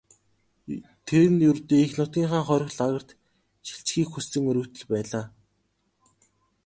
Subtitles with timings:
[1.07, 3.11] Тэр нь ердөө эх нутгийнхаа хорих лагерьт
[3.67, 5.25] шилжихийг хүссэн өргөдөл байлаа.